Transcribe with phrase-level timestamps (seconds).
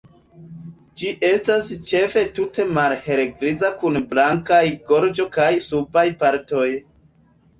[0.99, 6.67] Ĝi estas ĉefe tute malhelgriza kun blankaj gorĝo kaj subaj partoj.